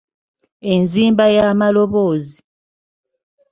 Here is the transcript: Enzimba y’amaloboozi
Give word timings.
Enzimba 0.73 1.25
y’amaloboozi 1.35 2.37